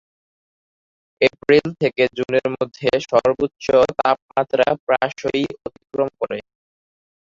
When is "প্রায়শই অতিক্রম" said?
4.85-6.09